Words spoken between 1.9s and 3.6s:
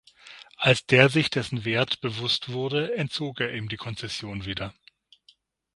bewusst wurde, entzog er